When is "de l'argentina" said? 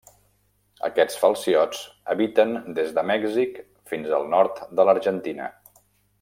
4.81-5.53